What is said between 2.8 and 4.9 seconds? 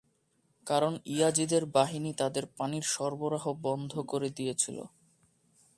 সরবরাহ বন্ধ করে দিয়েছিলো।